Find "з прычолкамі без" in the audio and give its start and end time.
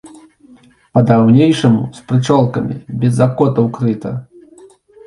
1.99-3.11